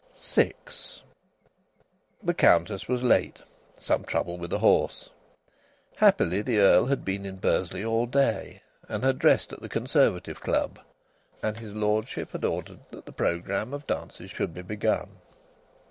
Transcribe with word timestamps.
VI 0.19 0.53
The 2.23 2.33
Countess 2.33 2.87
was 2.87 3.03
late; 3.03 3.43
some 3.77 4.03
trouble 4.03 4.39
with 4.39 4.51
a 4.51 4.57
horse. 4.57 5.11
Happily 5.97 6.41
the 6.41 6.57
Earl 6.57 6.87
had 6.87 7.05
been 7.05 7.23
in 7.23 7.35
Bursley 7.35 7.85
all 7.85 8.07
day, 8.07 8.63
and 8.89 9.03
had 9.03 9.19
dressed 9.19 9.53
at 9.53 9.59
the 9.61 9.69
Conservative 9.69 10.41
Club; 10.41 10.79
and 11.43 11.57
his 11.57 11.75
lordship 11.75 12.31
had 12.31 12.43
ordered 12.43 12.79
that 12.89 13.05
the 13.05 13.11
programme 13.11 13.75
of 13.75 13.85
dances 13.85 14.31
should 14.31 14.55
be 14.55 14.63
begun. 14.63 15.19